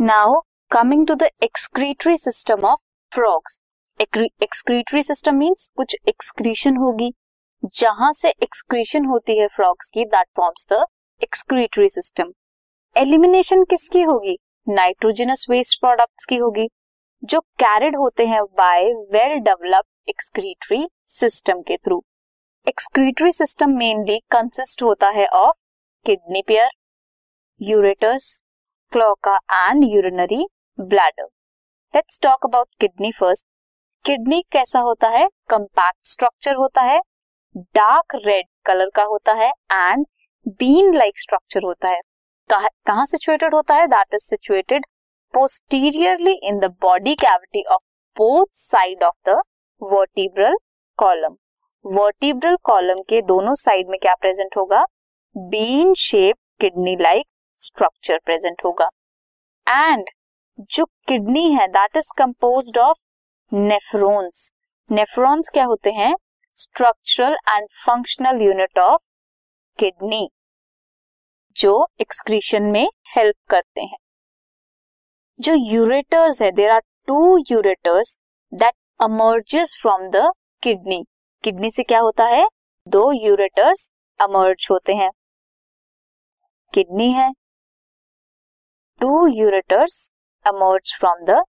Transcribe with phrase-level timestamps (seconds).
[0.00, 0.34] Now
[0.70, 2.78] coming to the excretory system of
[3.12, 3.58] frogs
[4.00, 7.12] excretory system means कुछ excretion होगी।
[7.74, 10.84] जहाँ से एक्सक्रीशन होती है फ्रॉग्स की that forms the
[11.22, 12.32] excretory system
[12.96, 14.36] elimination किसकी होगी?
[14.66, 16.68] नाइट्रोजनस वेस्ट प्रोडक्ट्स की होगी,
[17.22, 20.86] जो कैरिड होते हैं by well developed excretory
[21.20, 22.02] system के through
[22.66, 25.56] excretory system mainly consist होता है of
[26.06, 26.70] kidney pair
[27.60, 28.42] ureters
[28.92, 30.46] cloaca and urinary
[30.78, 31.24] bladder
[31.94, 33.46] let's talk about kidney first
[34.04, 35.28] kidney कैसा होता है?
[35.50, 36.98] कंपैक्ट स्ट्रक्चर होता है
[37.76, 40.04] डार्क रेड कलर का होता है एंड
[40.48, 42.00] बीन लाइक स्ट्रक्चर होता है।
[42.86, 43.86] कहाँ सिचुएटेड होता है?
[43.86, 44.86] That is situated
[45.34, 47.82] posteriorly in the body cavity of
[48.16, 49.40] both side of the
[49.82, 50.56] vertebral
[50.98, 51.36] column
[51.84, 54.84] vertebral column के दोनों साइड में क्या प्रेजेंट होगा?
[55.36, 57.26] Bean shape kidney like
[57.60, 58.88] structure present होगा।
[59.66, 60.04] एंड
[60.70, 62.98] जो किडनी है that is compose of
[63.52, 64.50] nephrons
[64.90, 66.14] nephrons क्या होते हैं?
[66.56, 69.02] Structural and functional unit of
[69.78, 70.28] kidney
[71.56, 72.86] जो एक्सक्रीशन में
[73.16, 73.96] हेल्प करते हैं।
[75.40, 78.18] जो यूरेटर्स है there are two ureters
[78.52, 80.30] that emerges from the
[80.62, 81.04] kidney
[81.44, 82.46] kidney से क्या होता है?
[82.86, 85.10] दो यूरेटर्स अमर्ज होते हैं।
[86.72, 87.30] किडनी है
[89.00, 89.94] two ureters
[90.44, 91.42] emerge from the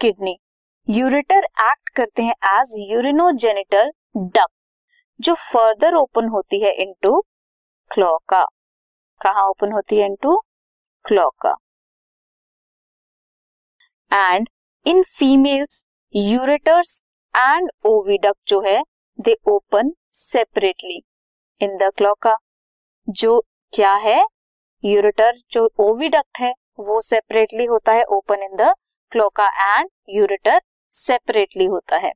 [0.00, 0.36] kidney
[0.88, 4.48] ureter act करते हैं एज यूरिनोजेनिटल डक
[5.20, 7.20] जो फर्दर ओपन होती है इनटू
[7.90, 8.44] क्लोका
[9.20, 10.36] कहा ओपन होती है into
[11.04, 11.54] cloaca
[14.10, 14.48] and
[14.86, 17.00] in females ureters
[17.34, 18.82] and oviduct जो है
[19.18, 21.00] they open separately
[21.60, 22.36] in the cloaca
[23.08, 23.40] जो
[23.72, 24.20] क्या है?
[24.84, 28.74] यूरेटर जो ओविडक्ट है वो सेपरेटली होता है open in the
[29.12, 29.46] cloaca
[29.76, 30.60] and ureter
[30.92, 32.12] separately होता है।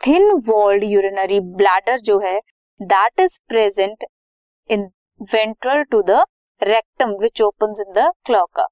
[0.00, 2.38] थिन वॉल्ड यूरिनरी ब्लैडर जो है
[2.80, 4.04] that is present
[4.70, 4.88] in
[5.34, 6.24] ventral to the
[6.60, 8.66] rectum which open in the cloaca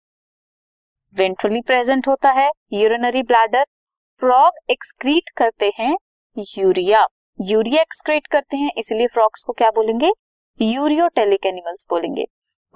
[1.16, 3.64] ventrally present होता है यूरिनरी ब्लैडर
[4.20, 5.96] फ्रॉग एक्सक्रीट करते हैं
[6.58, 7.06] यूरिया
[7.38, 10.10] यूरिया एक्सक्रीट करते हैं, इसलिए फ्रॉग्स को क्या बोलेंगे?
[10.60, 12.24] यूरियोटेलिक एनिमल्स बोलेंगे।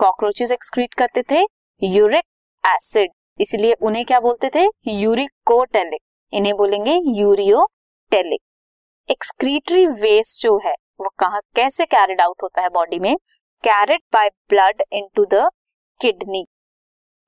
[0.00, 1.40] कॉकरोचेस एक्सक्रीट करते थे
[1.82, 2.24] यूरिक
[2.64, 3.10] एसिड
[3.40, 4.66] इसलिए उन्हें क्या बोलते थे?
[4.86, 6.00] यूरिकोटेलिक
[6.32, 8.40] इन्हें बोलेंगे यूरियोटेलिक
[9.08, 13.16] एक्सक्रीटरी वेस्ट जो है, वो कहा, कैसे कैरिड आउट होता है बॉडी में?
[13.64, 15.48] Carried by blood into the
[16.00, 16.44] kidney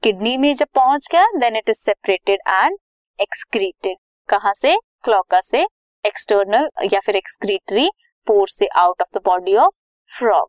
[0.03, 2.77] kidney में जब पहुँच गया then it is separated and
[3.19, 3.97] excreted
[4.29, 4.77] कहा से?
[5.05, 5.67] क्लोका से.
[6.05, 7.89] एक्सटर्नल या फिर एक्सक्रीटरी
[8.27, 9.75] पोर से out of the body of
[10.11, 10.49] frog